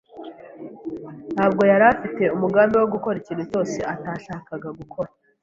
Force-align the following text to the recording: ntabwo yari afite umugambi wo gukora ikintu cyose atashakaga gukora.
ntabwo 1.33 1.61
yari 1.71 1.85
afite 1.93 2.23
umugambi 2.35 2.75
wo 2.77 2.87
gukora 2.93 3.15
ikintu 3.19 3.43
cyose 3.51 3.77
atashakaga 3.93 4.69
gukora. 4.79 5.09